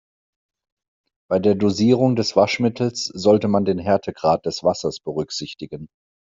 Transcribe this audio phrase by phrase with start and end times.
[1.29, 5.89] Bei der Dosierung des Waschmittels sollte man den Härtegrad des Wassers berücksichtigen.